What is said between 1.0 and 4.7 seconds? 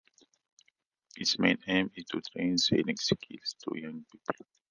Its main aim is to train sailing skills to young people.